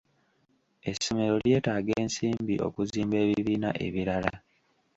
Essomero 0.89 1.35
lyetaaga 1.43 1.93
ensimbi 2.03 2.55
okuzimba 2.67 3.15
ebibiina 3.25 3.69
ebirala. 3.85 4.33